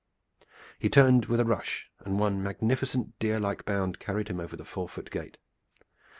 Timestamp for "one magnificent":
2.19-3.19